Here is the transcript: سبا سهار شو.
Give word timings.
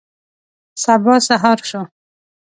سبا 0.83 1.15
سهار 1.27 1.59
شو. 1.69 1.81